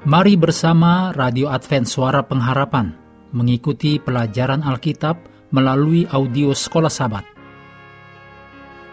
Mari 0.00 0.32
bersama 0.32 1.12
Radio 1.12 1.52
Advent 1.52 1.84
Suara 1.84 2.24
Pengharapan 2.24 2.96
mengikuti 3.36 4.00
pelajaran 4.00 4.64
Alkitab 4.64 5.20
melalui 5.52 6.08
audio 6.08 6.56
Sekolah 6.56 6.88
Sabat. 6.88 7.20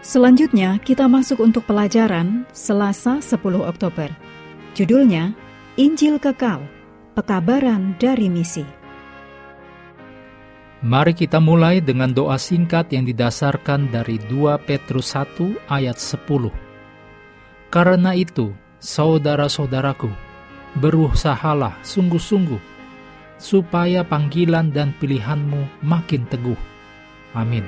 Selanjutnya 0.04 0.76
kita 0.84 1.08
masuk 1.08 1.40
untuk 1.40 1.64
pelajaran 1.64 2.44
Selasa 2.52 3.24
10 3.24 3.40
Oktober. 3.64 4.12
Judulnya 4.76 5.32
Injil 5.80 6.20
Kekal, 6.20 6.60
Pekabaran 7.16 7.96
dari 7.96 8.28
Misi. 8.28 8.68
Mari 10.84 11.16
kita 11.16 11.40
mulai 11.40 11.80
dengan 11.80 12.12
doa 12.12 12.36
singkat 12.36 12.92
yang 12.92 13.08
didasarkan 13.08 13.88
dari 13.88 14.20
2 14.28 14.60
Petrus 14.60 15.16
1 15.16 15.72
ayat 15.72 15.96
10. 15.96 16.52
Karena 17.72 18.12
itu, 18.12 18.52
saudara-saudaraku, 18.76 20.27
berusahalah 20.76 21.80
sungguh-sungguh 21.80 22.60
supaya 23.40 24.04
panggilan 24.04 24.68
dan 24.74 24.92
pilihanmu 25.00 25.80
makin 25.80 26.26
teguh. 26.28 26.58
Amin. 27.32 27.64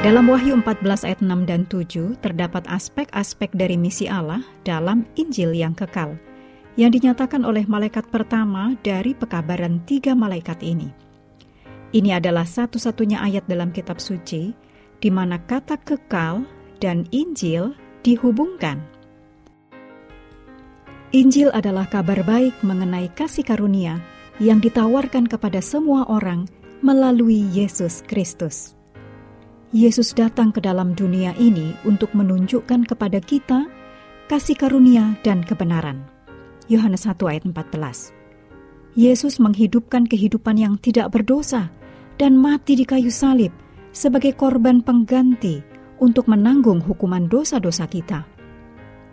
Dalam 0.00 0.32
Wahyu 0.32 0.56
14 0.64 1.04
ayat 1.04 1.20
6 1.20 1.44
dan 1.44 1.68
7 1.68 2.16
terdapat 2.24 2.64
aspek-aspek 2.72 3.52
dari 3.52 3.76
misi 3.76 4.08
Allah 4.08 4.40
dalam 4.64 5.04
Injil 5.12 5.52
yang 5.52 5.76
kekal 5.76 6.16
yang 6.80 6.88
dinyatakan 6.88 7.44
oleh 7.44 7.68
malaikat 7.68 8.08
pertama 8.08 8.72
dari 8.80 9.12
pekabaran 9.12 9.84
tiga 9.84 10.16
malaikat 10.16 10.64
ini. 10.64 11.09
Ini 11.90 12.22
adalah 12.22 12.46
satu-satunya 12.46 13.18
ayat 13.18 13.50
dalam 13.50 13.74
kitab 13.74 13.98
suci 13.98 14.54
di 15.02 15.10
mana 15.10 15.42
kata 15.42 15.74
kekal 15.82 16.46
dan 16.78 17.02
Injil 17.10 17.74
dihubungkan. 18.06 18.78
Injil 21.10 21.50
adalah 21.50 21.90
kabar 21.90 22.22
baik 22.22 22.62
mengenai 22.62 23.10
kasih 23.18 23.42
karunia 23.42 23.98
yang 24.38 24.62
ditawarkan 24.62 25.26
kepada 25.26 25.58
semua 25.58 26.06
orang 26.06 26.46
melalui 26.78 27.42
Yesus 27.50 28.06
Kristus. 28.06 28.78
Yesus 29.74 30.14
datang 30.14 30.54
ke 30.54 30.62
dalam 30.62 30.94
dunia 30.94 31.34
ini 31.42 31.74
untuk 31.82 32.14
menunjukkan 32.14 32.86
kepada 32.86 33.18
kita 33.18 33.66
kasih 34.30 34.54
karunia 34.54 35.18
dan 35.26 35.42
kebenaran. 35.42 36.06
Yohanes 36.70 37.10
1 37.10 37.18
ayat 37.26 37.42
14. 37.50 38.14
Yesus 38.94 39.42
menghidupkan 39.42 40.06
kehidupan 40.06 40.54
yang 40.54 40.74
tidak 40.78 41.10
berdosa 41.10 41.74
dan 42.20 42.36
mati 42.36 42.76
di 42.76 42.84
kayu 42.84 43.08
salib 43.08 43.48
sebagai 43.96 44.36
korban 44.36 44.84
pengganti 44.84 45.64
untuk 46.04 46.28
menanggung 46.28 46.84
hukuman 46.84 47.24
dosa-dosa 47.24 47.88
kita. 47.88 48.28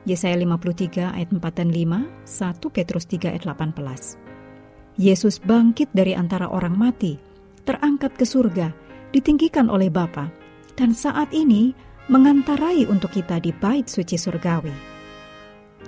Yesaya 0.04 0.36
53 0.36 1.16
ayat 1.16 1.32
4 1.32 1.40
dan 1.40 1.72
5, 1.72 2.28
1 2.28 2.76
Petrus 2.76 3.08
3 3.08 3.32
ayat 3.32 3.48
18. 3.48 5.00
Yesus 5.00 5.40
bangkit 5.40 5.88
dari 5.96 6.20
antara 6.20 6.52
orang 6.52 6.76
mati, 6.76 7.16
terangkat 7.64 8.12
ke 8.20 8.28
surga, 8.28 8.76
ditinggikan 9.16 9.72
oleh 9.72 9.88
Bapa 9.88 10.28
dan 10.76 10.92
saat 10.92 11.32
ini 11.32 11.72
mengantarai 12.12 12.92
untuk 12.92 13.16
kita 13.16 13.40
di 13.40 13.56
bait 13.56 13.88
suci 13.88 14.20
surgawi. 14.20 14.76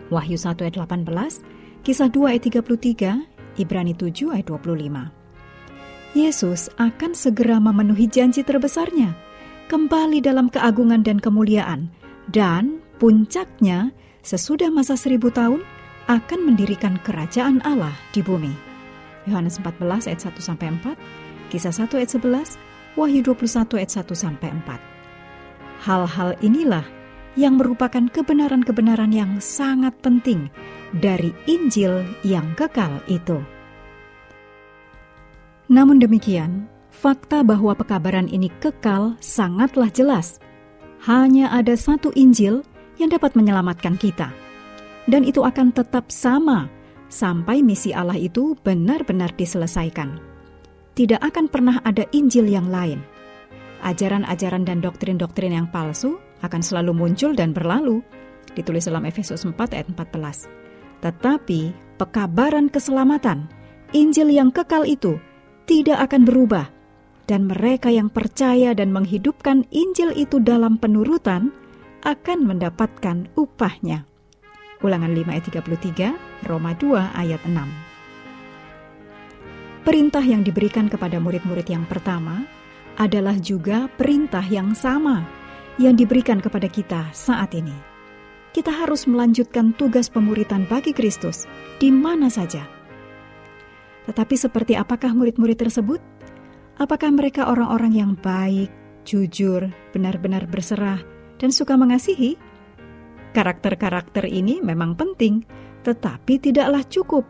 Wahyu 0.08 0.40
1 0.40 0.56
ayat 0.56 0.76
18, 0.88 1.84
Kisah 1.84 2.08
2 2.12 2.32
ayat 2.32 2.44
33, 2.48 3.60
Ibrani 3.60 3.92
7 3.92 4.32
ayat 4.32 4.48
25. 4.48 5.19
Yesus 6.18 6.74
akan 6.82 7.14
segera 7.14 7.62
memenuhi 7.62 8.10
janji 8.10 8.42
terbesarnya, 8.42 9.14
kembali 9.70 10.26
dalam 10.26 10.50
keagungan 10.50 11.06
dan 11.06 11.22
kemuliaan, 11.22 11.94
dan 12.34 12.82
puncaknya 12.98 13.94
sesudah 14.26 14.74
masa 14.74 14.98
seribu 14.98 15.30
tahun 15.30 15.62
akan 16.10 16.40
mendirikan 16.50 16.98
kerajaan 17.06 17.62
Allah 17.62 17.94
di 18.10 18.26
bumi. 18.26 18.50
Yohanes 19.30 19.62
14 19.62 20.10
ayat 20.10 20.22
1 20.34 20.42
sampai 20.42 20.74
4, 20.82 20.98
Kisah 21.54 21.74
1 21.78 22.02
ayat 22.02 22.10
11, 22.18 22.58
Wahyu 22.98 23.22
21 23.22 23.78
ayat 23.78 23.92
1 23.94 24.10
sampai 24.18 24.50
4. 24.66 25.86
Hal-hal 25.86 26.34
inilah 26.42 26.86
yang 27.38 27.62
merupakan 27.62 28.10
kebenaran-kebenaran 28.10 29.14
yang 29.14 29.38
sangat 29.38 29.94
penting 30.02 30.50
dari 30.90 31.30
Injil 31.46 32.02
yang 32.26 32.58
kekal 32.58 33.06
itu. 33.06 33.59
Namun 35.70 36.02
demikian, 36.02 36.66
fakta 36.90 37.46
bahwa 37.46 37.78
pekabaran 37.78 38.26
ini 38.26 38.50
kekal 38.58 39.14
sangatlah 39.22 39.88
jelas. 39.94 40.42
Hanya 41.06 41.54
ada 41.54 41.78
satu 41.78 42.12
Injil 42.18 42.66
yang 43.00 43.14
dapat 43.14 43.38
menyelamatkan 43.38 43.96
kita. 43.96 44.34
Dan 45.08 45.24
itu 45.24 45.46
akan 45.46 45.72
tetap 45.72 46.12
sama 46.12 46.68
sampai 47.08 47.64
misi 47.64 47.96
Allah 47.96 48.18
itu 48.20 48.58
benar-benar 48.66 49.32
diselesaikan 49.38 50.30
tidak 51.00 51.24
akan 51.24 51.48
pernah 51.48 51.80
ada 51.88 52.04
Injil 52.12 52.52
yang 52.52 52.68
lain. 52.68 53.00
Ajaran-ajaran 53.88 54.68
dan 54.68 54.84
doktrin-doktrin 54.84 55.56
yang 55.56 55.72
palsu 55.72 56.20
akan 56.44 56.60
selalu 56.60 56.92
muncul 56.92 57.32
dan 57.32 57.56
berlalu, 57.56 58.04
ditulis 58.52 58.84
dalam 58.84 59.08
Efesus 59.08 59.48
4 59.48 59.56
ayat 59.80 59.88
14. 59.88 60.52
Tetapi 61.00 61.62
pekabaran 61.96 62.68
keselamatan, 62.68 63.48
Injil 63.96 64.28
yang 64.36 64.52
kekal 64.52 64.84
itu 64.84 65.16
tidak 65.70 66.10
akan 66.10 66.26
berubah, 66.26 66.66
dan 67.30 67.46
mereka 67.46 67.94
yang 67.94 68.10
percaya 68.10 68.74
dan 68.74 68.90
menghidupkan 68.90 69.70
Injil 69.70 70.10
itu 70.18 70.42
dalam 70.42 70.82
penurutan 70.82 71.54
akan 72.02 72.50
mendapatkan 72.50 73.30
upahnya. 73.38 74.02
Ulangan 74.82 75.14
5 75.14 75.30
ayat 75.30 75.46
33, 75.46 76.50
Roma 76.50 76.74
2 76.74 77.14
ayat 77.14 77.38
6. 77.46 79.86
Perintah 79.86 80.26
yang 80.26 80.42
diberikan 80.42 80.90
kepada 80.90 81.22
murid-murid 81.22 81.70
yang 81.70 81.86
pertama 81.86 82.50
adalah 82.98 83.38
juga 83.38 83.86
perintah 83.94 84.42
yang 84.42 84.74
sama 84.74 85.22
yang 85.78 85.94
diberikan 85.94 86.42
kepada 86.42 86.66
kita 86.66 87.14
saat 87.14 87.54
ini. 87.54 87.78
Kita 88.58 88.74
harus 88.74 89.06
melanjutkan 89.06 89.78
tugas 89.78 90.10
pemuritan 90.10 90.66
bagi 90.66 90.98
Kristus 90.98 91.46
di 91.78 91.94
mana 91.94 92.34
saja. 92.34 92.79
Tetapi 94.10 94.34
seperti 94.34 94.74
apakah 94.74 95.14
murid-murid 95.14 95.62
tersebut? 95.62 96.02
Apakah 96.82 97.14
mereka 97.14 97.46
orang-orang 97.46 97.94
yang 97.94 98.12
baik, 98.18 98.74
jujur, 99.06 99.70
benar-benar 99.94 100.50
berserah, 100.50 100.98
dan 101.38 101.54
suka 101.54 101.78
mengasihi? 101.78 102.34
Karakter-karakter 103.38 104.26
ini 104.26 104.58
memang 104.66 104.98
penting, 104.98 105.46
tetapi 105.86 106.42
tidaklah 106.42 106.82
cukup 106.90 107.30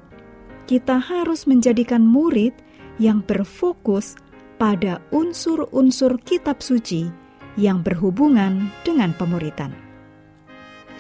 kita 0.69 1.01
harus 1.01 1.49
menjadikan 1.49 2.05
murid 2.05 2.53
yang 3.01 3.25
berfokus 3.25 4.13
pada 4.61 5.01
unsur-unsur 5.09 6.21
kitab 6.21 6.61
suci 6.61 7.09
yang 7.57 7.81
berhubungan 7.81 8.69
dengan 8.85 9.09
pemuritan. 9.17 9.73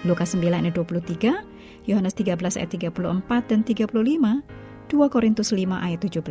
Lukas 0.09 0.33
9 0.33 0.41
ayat 0.49 0.73
23, 0.73 1.85
Yohanes 1.85 2.17
13 2.17 2.57
ayat 2.57 2.71
34 2.73 3.51
dan 3.51 3.61
35, 3.61 4.58
2 4.89 5.05
Korintus 5.13 5.53
5 5.53 5.69
ayat 5.69 6.01
17. 6.01 6.25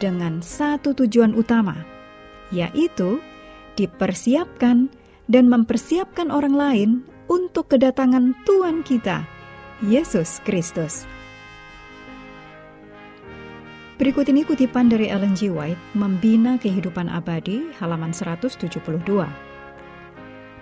Dengan 0.00 0.40
satu 0.40 0.96
tujuan 0.96 1.36
utama, 1.36 1.76
yaitu 2.48 3.20
dipersiapkan 3.76 4.88
dan 5.28 5.44
mempersiapkan 5.52 6.32
orang 6.32 6.56
lain 6.56 6.90
untuk 7.28 7.68
kedatangan 7.68 8.32
Tuhan 8.48 8.80
kita, 8.80 9.28
Yesus 9.84 10.40
Kristus. 10.48 11.04
Berikut 13.94 14.26
ini 14.26 14.42
kutipan 14.42 14.90
dari 14.90 15.06
Ellen 15.06 15.38
G. 15.38 15.52
White, 15.52 15.78
Membina 15.94 16.58
Kehidupan 16.58 17.06
Abadi, 17.06 17.70
halaman 17.78 18.10
172. 18.10 18.90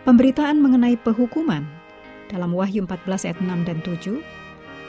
Pemberitaan 0.03 0.59
mengenai 0.59 0.99
pehukuman 0.99 1.65
dalam 2.29 2.53
Wahyu 2.53 2.85
14 2.85 3.31
ayat 3.31 3.39
6 3.41 3.69
dan 3.71 3.79
7 3.87 4.42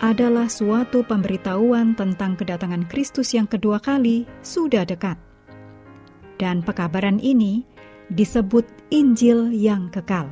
adalah 0.03 0.51
suatu 0.51 1.07
pemberitahuan 1.07 1.95
tentang 1.95 2.35
kedatangan 2.35 2.83
Kristus 2.91 3.31
yang 3.31 3.47
kedua 3.47 3.79
kali 3.79 4.27
sudah 4.43 4.83
dekat. 4.83 5.15
Dan 6.35 6.59
pekabaran 6.59 7.23
ini 7.23 7.63
disebut 8.11 8.67
Injil 8.91 9.55
yang 9.55 9.87
kekal. 9.87 10.27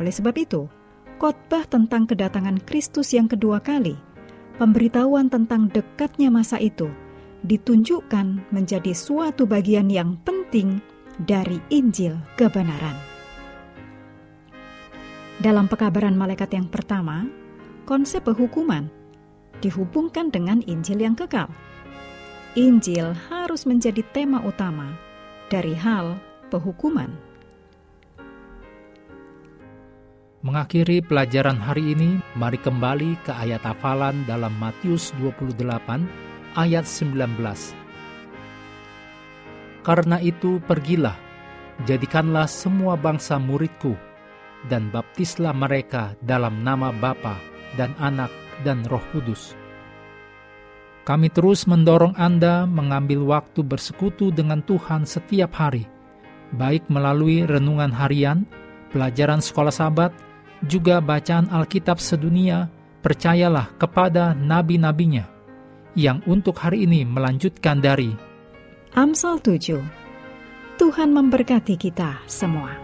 Oleh 0.00 0.08
sebab 0.08 0.32
itu, 0.40 0.72
khotbah 1.20 1.68
tentang 1.68 2.08
kedatangan 2.08 2.64
Kristus 2.64 3.12
yang 3.12 3.28
kedua 3.28 3.60
kali– 3.60 3.92
pemberitahuan 4.62 5.26
tentang 5.32 5.66
dekatnya 5.72 6.28
masa 6.30 6.60
itu 6.60 6.86
ditunjukkan 7.42 8.54
menjadi 8.54 8.94
suatu 8.94 9.48
bagian 9.48 9.90
yang 9.90 10.14
penting 10.22 10.78
dari 11.26 11.58
Injil 11.74 12.14
kebenaran. 12.38 12.94
Dalam 15.42 15.66
pekabaran 15.66 16.14
malaikat 16.14 16.54
yang 16.54 16.70
pertama, 16.70 17.26
konsep 17.84 18.24
penghukuman 18.24 18.86
dihubungkan 19.62 20.28
dengan 20.28 20.58
Injil 20.66 21.02
yang 21.02 21.14
kekal. 21.14 21.48
Injil 22.58 23.16
harus 23.32 23.64
menjadi 23.64 24.04
tema 24.12 24.42
utama 24.44 24.92
dari 25.48 25.72
hal 25.72 26.20
pehukuman. 26.52 27.08
Mengakhiri 30.42 31.06
pelajaran 31.06 31.54
hari 31.54 31.94
ini, 31.94 32.18
mari 32.34 32.58
kembali 32.58 33.14
ke 33.22 33.30
ayat 33.30 33.62
hafalan 33.62 34.26
dalam 34.26 34.50
Matius 34.58 35.14
28 35.22 35.62
ayat 36.58 36.82
19. 36.82 37.38
Karena 39.86 40.18
itu 40.18 40.58
pergilah, 40.66 41.14
jadikanlah 41.86 42.50
semua 42.50 42.98
bangsa 42.98 43.38
muridku, 43.38 43.94
dan 44.66 44.90
baptislah 44.90 45.54
mereka 45.54 46.18
dalam 46.18 46.66
nama 46.66 46.90
Bapa 46.90 47.51
dan 47.76 47.96
Anak 47.98 48.30
dan 48.62 48.84
Roh 48.88 49.02
Kudus. 49.12 49.56
Kami 51.02 51.28
terus 51.34 51.66
mendorong 51.66 52.14
Anda 52.14 52.62
mengambil 52.62 53.26
waktu 53.26 53.66
bersekutu 53.66 54.30
dengan 54.30 54.62
Tuhan 54.62 55.02
setiap 55.02 55.50
hari, 55.58 55.82
baik 56.54 56.86
melalui 56.86 57.42
renungan 57.42 57.90
harian, 57.90 58.46
pelajaran 58.94 59.42
sekolah 59.42 59.74
sahabat, 59.74 60.14
juga 60.62 61.02
bacaan 61.02 61.50
Alkitab 61.50 61.98
sedunia, 61.98 62.70
percayalah 63.02 63.74
kepada 63.82 64.30
nabi-nabinya, 64.30 65.26
yang 65.98 66.22
untuk 66.22 66.54
hari 66.62 66.86
ini 66.86 67.02
melanjutkan 67.02 67.82
dari 67.82 68.14
Amsal 68.94 69.42
7. 69.42 69.82
Tuhan 70.78 71.10
memberkati 71.10 71.74
kita 71.80 72.22
semua. 72.30 72.81